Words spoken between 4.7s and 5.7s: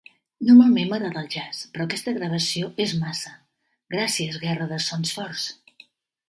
de sons forts!